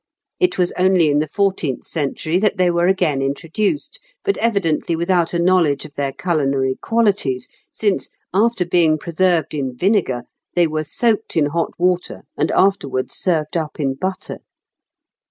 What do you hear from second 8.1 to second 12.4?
after being preserved in vinegar, they were soaked in hot water,